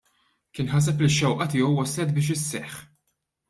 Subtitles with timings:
[0.57, 2.83] Kien ħaseb li x-xewqa tiegħu waslet biex isseħħ.